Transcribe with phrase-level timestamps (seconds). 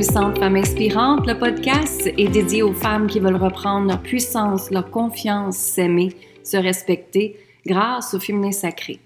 [0.00, 1.26] Femme Inspirante.
[1.26, 6.56] Le podcast est dédié aux femmes qui veulent reprendre leur puissance, leur confiance, s'aimer, se
[6.56, 7.36] respecter
[7.66, 9.00] grâce au féminin sacré.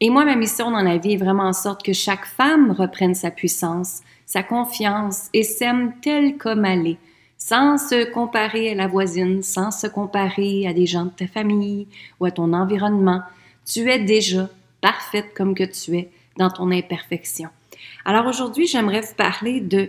[0.00, 3.14] Et moi, ma mission dans la vie est vraiment en sorte que chaque femme reprenne
[3.14, 6.98] sa puissance, sa confiance et s'aime telle comme elle est,
[7.38, 11.86] sans se comparer à la voisine, sans se comparer à des gens de ta famille
[12.20, 13.22] ou à ton environnement.
[13.64, 14.50] Tu es déjà
[14.82, 17.48] parfaite comme que tu es dans ton imperfection.
[18.04, 19.88] Alors aujourd'hui, j'aimerais vous parler de...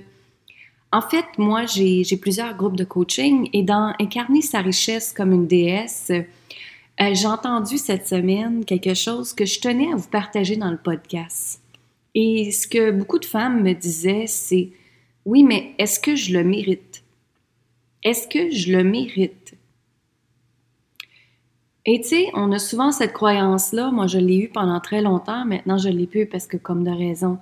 [0.96, 5.46] En fait, moi, j'ai plusieurs groupes de coaching et dans Incarner sa richesse comme une
[5.46, 10.72] déesse, euh, j'ai entendu cette semaine quelque chose que je tenais à vous partager dans
[10.72, 11.60] le podcast.
[12.14, 14.70] Et ce que beaucoup de femmes me disaient, c'est
[15.26, 17.04] oui, mais est-ce que je le mérite?
[18.02, 19.54] Est-ce que je le mérite?
[21.86, 23.92] Et tu sais, on a souvent cette croyance-là.
[23.92, 25.44] Moi, je l'ai eue pendant très longtemps.
[25.44, 27.38] Maintenant, je l'ai plus parce que, comme de raison,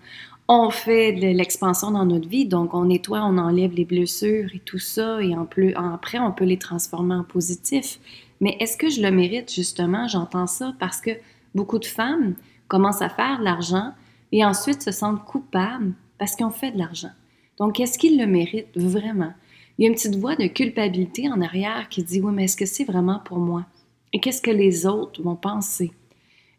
[0.47, 4.59] on fait de l'expansion dans notre vie, donc on nettoie, on enlève les blessures et
[4.59, 7.99] tout ça, et en plus, après, on peut les transformer en positif.
[8.41, 10.07] Mais est-ce que je le mérite, justement?
[10.07, 11.11] J'entends ça parce que
[11.55, 12.35] beaucoup de femmes
[12.67, 13.93] commencent à faire de l'argent
[14.31, 17.11] et ensuite se sentent coupables parce qu'ils ont fait de l'argent.
[17.57, 19.33] Donc, est-ce qu'ils le méritent vraiment?
[19.77, 22.57] Il y a une petite voix de culpabilité en arrière qui dit, oui, mais est-ce
[22.57, 23.65] que c'est vraiment pour moi?
[24.11, 25.91] Et qu'est-ce que les autres vont penser?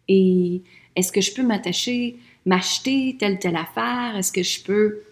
[0.08, 0.62] Et
[0.96, 2.16] est-ce que je peux m'attacher
[2.46, 4.16] m'acheter telle telle affaire?
[4.16, 5.02] Est-ce que je peux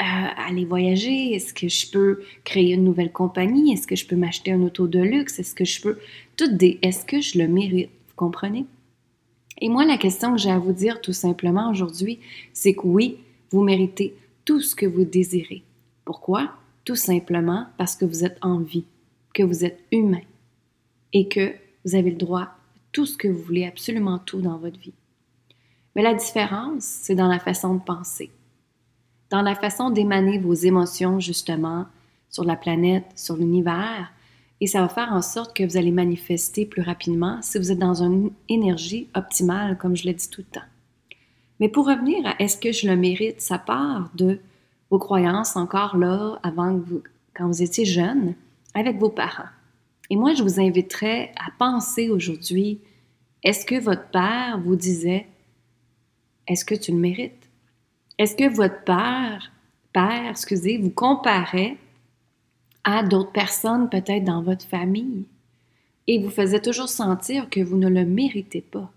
[0.00, 0.02] euh,
[0.46, 1.34] aller voyager?
[1.34, 3.72] Est-ce que je peux créer une nouvelle compagnie?
[3.72, 5.38] Est-ce que je peux m'acheter un auto de luxe?
[5.38, 5.98] Est-ce que je peux...
[6.36, 6.78] Toutes des...
[6.82, 7.90] Est-ce que je le mérite?
[8.08, 8.64] Vous comprenez?
[9.60, 12.18] Et moi, la question que j'ai à vous dire tout simplement aujourd'hui,
[12.52, 13.18] c'est que oui,
[13.50, 14.14] vous méritez
[14.44, 15.62] tout ce que vous désirez.
[16.04, 16.52] Pourquoi?
[16.84, 18.84] Tout simplement parce que vous êtes en vie,
[19.34, 20.22] que vous êtes humain
[21.12, 21.52] et que
[21.84, 22.56] vous avez le droit à
[22.92, 24.94] tout ce que vous voulez, absolument tout dans votre vie.
[25.94, 28.30] Mais la différence, c'est dans la façon de penser,
[29.30, 31.86] dans la façon d'émaner vos émotions, justement,
[32.28, 34.12] sur la planète, sur l'univers,
[34.60, 37.78] et ça va faire en sorte que vous allez manifester plus rapidement si vous êtes
[37.78, 40.66] dans une énergie optimale, comme je l'ai dit tout le temps.
[41.60, 44.38] Mais pour revenir à est-ce que je le mérite, ça part de
[44.90, 47.02] vos croyances encore là, avant que vous,
[47.34, 48.34] quand vous étiez jeune,
[48.74, 49.48] avec vos parents.
[50.10, 52.80] Et moi, je vous inviterais à penser aujourd'hui,
[53.42, 55.26] est-ce que votre père vous disait
[56.50, 57.48] est-ce que tu le mérites?
[58.18, 59.52] Est-ce que votre père,
[59.92, 61.76] père, excusez, vous comparait
[62.82, 65.26] à d'autres personnes peut-être dans votre famille
[66.08, 68.90] et vous faisait toujours sentir que vous ne le méritez pas?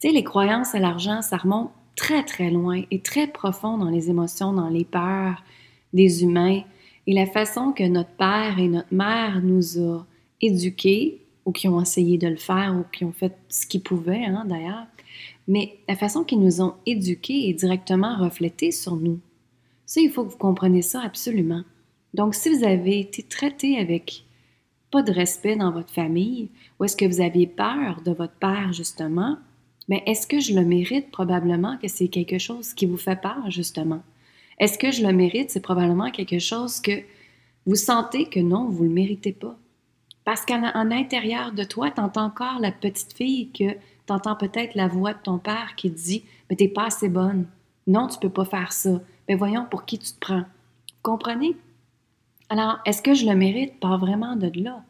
[0.00, 3.88] Tu sais, les croyances à l'argent, ça remonte très très loin et très profond dans
[3.88, 5.42] les émotions, dans les peurs
[5.94, 6.60] des humains
[7.06, 10.04] et la façon que notre père et notre mère nous a
[10.42, 14.26] éduqués ou qui ont essayé de le faire ou qui ont fait ce qu'ils pouvaient
[14.26, 14.86] hein, d'ailleurs,
[15.48, 19.18] mais la façon qu'ils nous ont éduqués est directement reflétée sur nous.
[19.86, 21.62] Ça, il faut que vous compreniez ça absolument.
[22.12, 24.24] Donc, si vous avez été traité avec
[24.90, 28.74] pas de respect dans votre famille, ou est-ce que vous aviez peur de votre père,
[28.74, 29.38] justement,
[29.88, 31.10] mais est-ce que je le mérite?
[31.10, 34.02] Probablement que c'est quelque chose qui vous fait peur, justement?
[34.58, 35.50] Est-ce que je le mérite?
[35.50, 37.00] C'est probablement quelque chose que
[37.64, 39.58] vous sentez que non, vous ne le méritez pas.
[40.28, 44.74] Parce qu'en intérieur de toi, tu entends encore la petite fille que tu entends peut-être
[44.74, 47.46] la voix de ton père qui dit Mais t'es pas assez bonne.
[47.86, 49.00] Non, tu peux pas faire ça.
[49.26, 50.44] Mais voyons pour qui tu te prends.
[51.00, 51.56] Comprenez?
[52.50, 53.80] Alors, est-ce que je le mérite?
[53.80, 54.82] Pas vraiment de là.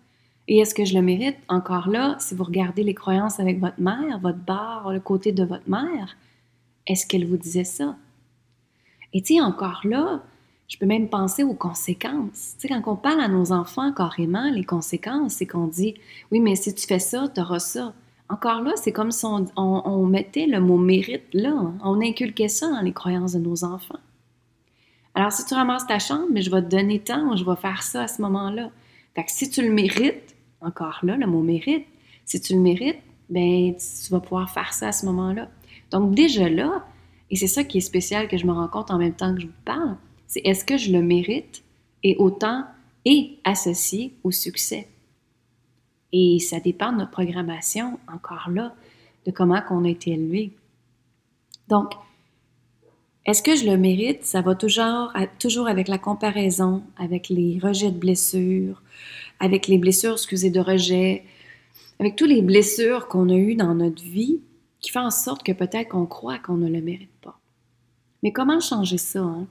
[0.48, 1.36] Et est-ce que je le mérite?
[1.46, 5.44] Encore là, si vous regardez les croyances avec votre mère, votre bar, le côté de
[5.44, 6.16] votre mère,
[6.88, 7.94] est-ce qu'elle vous disait ça?
[9.12, 10.20] Et tu encore là,
[10.68, 12.54] je peux même penser aux conséquences.
[12.58, 15.94] Tu sais, quand on parle à nos enfants carrément, les conséquences, c'est qu'on dit
[16.30, 17.94] Oui, mais si tu fais ça, tu auras ça.
[18.28, 21.54] Encore là, c'est comme si on, mettait le mot mérite là.
[21.82, 23.98] On inculquait ça dans les croyances de nos enfants.
[25.14, 27.82] Alors, si tu ramasses ta chambre, mais je vais te donner temps, je vais faire
[27.82, 28.70] ça à ce moment-là.
[29.14, 31.86] Fait que si tu le mérites, encore là, le mot mérite,
[32.26, 33.00] si tu le mérites,
[33.30, 35.48] ben tu vas pouvoir faire ça à ce moment-là.
[35.90, 36.84] Donc, déjà là,
[37.30, 39.40] et c'est ça qui est spécial que je me rends compte en même temps que
[39.40, 39.96] je vous parle,
[40.28, 41.64] c'est est-ce que je le mérite
[42.04, 42.64] et autant
[43.04, 44.86] est associé au succès?
[46.12, 48.74] Et ça dépend de notre programmation, encore là,
[49.26, 50.52] de comment on a été élevé.
[51.68, 51.92] Donc,
[53.26, 54.24] est-ce que je le mérite?
[54.24, 58.82] Ça va toujours, toujours avec la comparaison, avec les rejets de blessures,
[59.40, 61.24] avec les blessures, excusez, de rejet,
[62.00, 64.40] avec toutes les blessures qu'on a eues dans notre vie
[64.80, 67.38] qui font en sorte que peut-être qu'on croit qu'on ne le mérite pas.
[68.22, 69.20] Mais comment changer ça?
[69.20, 69.46] Hein?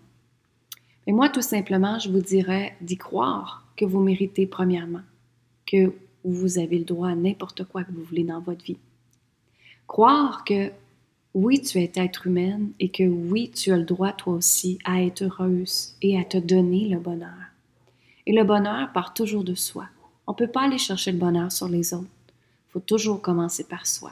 [1.08, 5.04] Mais moi, tout simplement, je vous dirais d'y croire que vous méritez premièrement,
[5.66, 5.94] que
[6.26, 8.78] vous avez le droit à n'importe quoi que vous voulez dans votre vie.
[9.88, 10.70] Croire que
[11.34, 15.02] oui, tu es être humaine et que oui, tu as le droit toi aussi à
[15.02, 17.54] être heureuse et à te donner le bonheur.
[18.26, 19.86] Et le bonheur part toujours de soi.
[20.26, 22.10] On ne peut pas aller chercher le bonheur sur les autres.
[22.68, 24.12] Il faut toujours commencer par soi.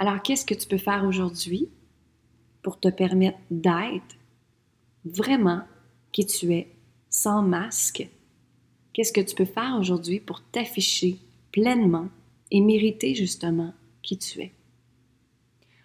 [0.00, 1.68] Alors, qu'est-ce que tu peux faire aujourd'hui
[2.62, 4.16] pour te permettre d'être
[5.04, 5.62] vraiment
[6.14, 6.68] qui tu es,
[7.10, 8.08] sans masque?
[8.92, 11.18] Qu'est-ce que tu peux faire aujourd'hui pour t'afficher
[11.50, 12.06] pleinement
[12.52, 14.52] et mériter justement qui tu es?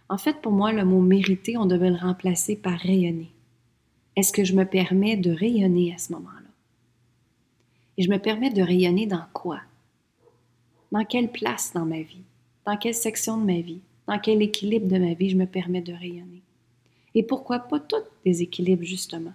[0.07, 3.31] En fait, pour moi, le mot mériter, on devait le remplacer par rayonner.
[4.15, 6.51] Est-ce que je me permets de rayonner à ce moment-là?
[7.97, 9.61] Et je me permets de rayonner dans quoi?
[10.91, 12.21] Dans quelle place dans ma vie?
[12.67, 13.81] Dans quelle section de ma vie?
[14.07, 16.43] Dans quel équilibre de ma vie je me permets de rayonner?
[17.15, 19.33] Et pourquoi pas tous des équilibres, justement?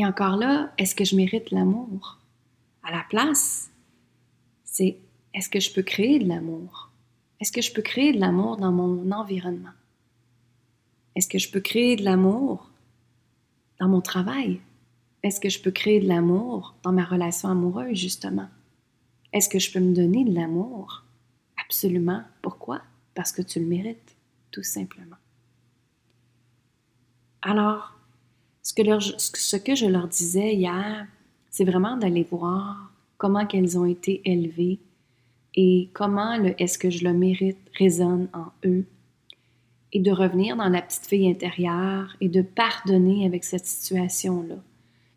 [0.00, 2.16] Et encore là, est-ce que je mérite l'amour?
[2.82, 3.70] À la place,
[4.64, 4.96] c'est
[5.34, 6.88] est-ce que je peux créer de l'amour?
[7.38, 9.74] Est-ce que je peux créer de l'amour dans mon environnement?
[11.14, 12.70] Est-ce que je peux créer de l'amour
[13.78, 14.60] dans mon travail?
[15.22, 18.48] Est-ce que je peux créer de l'amour dans ma relation amoureuse, justement?
[19.34, 21.04] Est-ce que je peux me donner de l'amour?
[21.62, 22.22] Absolument.
[22.40, 22.80] Pourquoi?
[23.14, 24.16] Parce que tu le mérites,
[24.50, 25.18] tout simplement.
[27.42, 27.99] Alors,
[28.70, 31.06] ce que, je leur disais hier,
[31.50, 34.78] c'est vraiment d'aller voir comment qu'elles ont été élevées
[35.56, 38.84] et comment le est-ce que je le mérite résonne en eux
[39.92, 44.56] et de revenir dans la petite fille intérieure et de pardonner avec cette situation-là.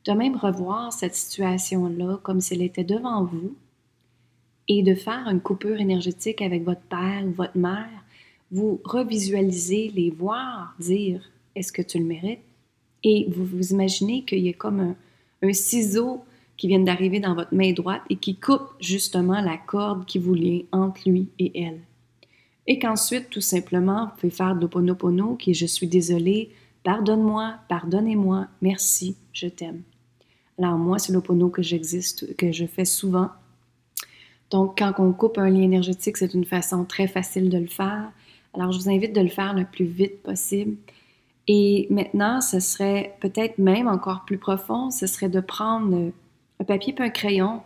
[0.05, 3.55] De même revoir cette situation-là comme si elle était devant vous
[4.67, 8.03] et de faire une coupure énergétique avec votre père ou votre mère,
[8.51, 11.21] vous revisualisez, les voir, dire
[11.55, 12.39] est-ce que tu le mérites?
[13.03, 14.95] Et vous vous imaginez qu'il y a comme
[15.41, 16.23] un, ciseau
[16.55, 20.33] qui viennent d'arriver dans votre main droite et qui coupe justement la corde qui vous
[20.33, 21.81] lie entre lui et elle.
[22.65, 26.51] Et qu'ensuite, tout simplement, vous pouvez faire d'Oponopono qui est Je suis désolé,
[26.83, 29.81] pardonne-moi, pardonnez-moi, merci, je t'aime.
[30.57, 33.29] Alors moi, c'est l'Opono que j'existe, que je fais souvent.
[34.49, 38.11] Donc, quand on coupe un lien énergétique, c'est une façon très facile de le faire.
[38.53, 40.77] Alors, je vous invite de le faire le plus vite possible.
[41.47, 46.11] Et maintenant, ce serait peut-être même encore plus profond, ce serait de prendre
[46.59, 47.61] un papier puis un crayon,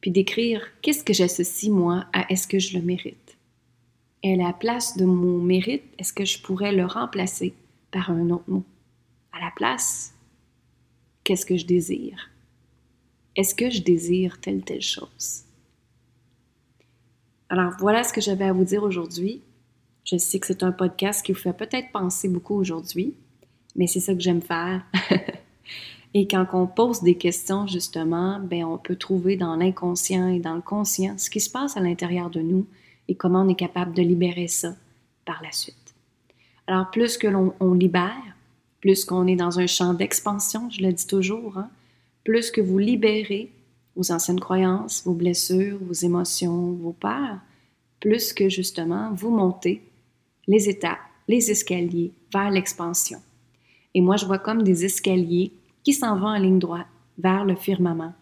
[0.00, 3.36] puis d'écrire qu'est-ce que j'associe moi à est-ce que je le mérite?
[4.22, 7.54] Et à la place de mon mérite, est-ce que je pourrais le remplacer
[7.90, 8.64] par un autre mot?
[9.32, 10.14] À la place,
[11.22, 12.30] qu'est-ce que je désire?
[13.36, 15.42] Est-ce que je désire telle telle chose?
[17.48, 19.42] Alors voilà ce que j'avais à vous dire aujourd'hui.
[20.06, 23.14] Je sais que c'est un podcast qui vous fait peut-être penser beaucoup aujourd'hui,
[23.74, 24.82] mais c'est ça que j'aime faire.
[26.14, 30.54] Et quand on pose des questions, justement, ben, on peut trouver dans l'inconscient et dans
[30.54, 32.66] le conscient ce qui se passe à l'intérieur de nous
[33.08, 34.74] et comment on est capable de libérer ça
[35.24, 35.94] par la suite.
[36.68, 38.36] Alors, plus que l'on libère,
[38.80, 41.68] plus qu'on est dans un champ d'expansion, je le dis toujours, hein,
[42.24, 43.50] plus que vous libérez
[43.96, 47.40] vos anciennes croyances, vos blessures, vos émotions, vos peurs,
[48.00, 49.82] plus que justement vous montez
[50.48, 50.98] les étapes,
[51.28, 53.18] les escaliers vers l'expansion.
[53.94, 55.52] Et moi, je vois comme des escaliers
[55.82, 56.86] qui s'en va en ligne droite
[57.18, 58.12] vers le firmament.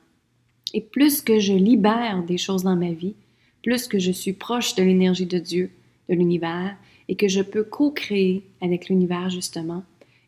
[0.73, 3.15] Et plus que je libère des choses dans ma vie,
[3.63, 5.71] plus que je suis proche de l'énergie de Dieu,
[6.09, 6.77] de l'univers,
[7.09, 9.83] et que je peux co-créer avec l'univers justement,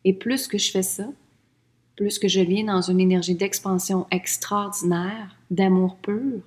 [0.05, 1.07] et plus que je fais ça,
[1.95, 6.41] plus que je viens dans une énergie d'expansion extraordinaire, d'amour pur,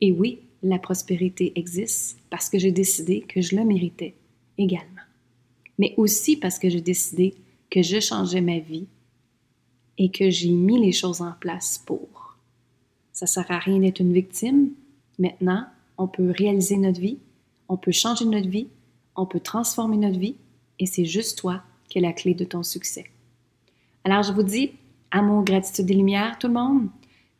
[0.00, 4.14] et oui, la prospérité existe parce que j'ai décidé que je le méritais
[4.58, 5.02] également.
[5.78, 7.34] Mais aussi parce que j'ai décidé
[7.70, 8.86] que je changeais ma vie
[9.98, 12.36] et que j'ai mis les choses en place pour.
[13.12, 14.70] Ça sert à rien d'être une victime.
[15.18, 15.66] Maintenant,
[15.98, 17.18] on peut réaliser notre vie,
[17.68, 18.68] on peut changer notre vie,
[19.16, 20.36] on peut transformer notre vie
[20.78, 23.04] et c'est juste toi qui es la clé de ton succès.
[24.04, 24.72] Alors, je vous dis
[25.10, 26.88] amour, gratitude et lumière, tout le monde.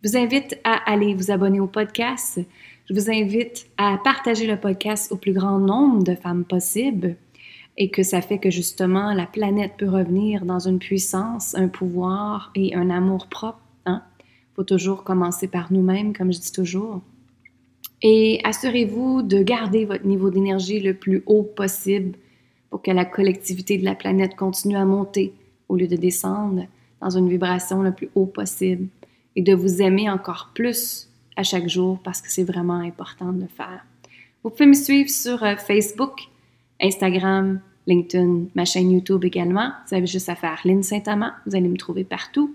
[0.02, 2.40] Je vous invite à aller vous abonner au podcast.
[2.90, 7.14] Je vous invite à partager le podcast au plus grand nombre de femmes possible
[7.78, 12.50] et que ça fait que justement la planète peut revenir dans une puissance, un pouvoir
[12.56, 13.60] et un amour propre.
[13.86, 14.02] Il hein.
[14.56, 17.00] faut toujours commencer par nous-mêmes, comme je dis toujours.
[18.02, 22.18] Et assurez-vous de garder votre niveau d'énergie le plus haut possible
[22.70, 25.32] pour que la collectivité de la planète continue à monter
[25.68, 26.66] au lieu de descendre
[27.00, 28.88] dans une vibration le plus haut possible
[29.36, 31.09] et de vous aimer encore plus
[31.40, 33.84] à chaque jour parce que c'est vraiment important de le faire.
[34.42, 36.20] Vous pouvez me suivre sur euh, Facebook,
[36.80, 39.70] Instagram, LinkedIn, ma chaîne YouTube également.
[39.88, 41.32] Vous avez juste à faire Lynn Saint-Amand.
[41.46, 42.54] Vous allez me trouver partout.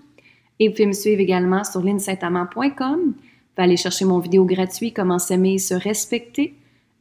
[0.58, 3.12] Et vous pouvez me suivre également sur lynnsaintamand.com.
[3.12, 6.54] Vous allez chercher mon vidéo gratuit Comment s'aimer et se respecter.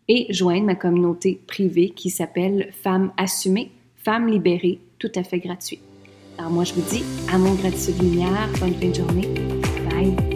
[0.08, 5.80] et joindre ma communauté privée qui s'appelle Femmes assumées, Femmes libérées, tout à fait gratuit.
[6.38, 7.04] Alors moi, je vous dis,
[7.38, 9.28] mon gratitude lumière, bonne fin de journée.
[9.90, 10.35] Bye!